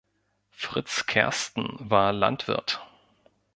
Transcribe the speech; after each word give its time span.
Fritz 0.49 1.05
Kersten 1.05 1.75
war 1.77 2.11
Landwirt. 2.11 2.81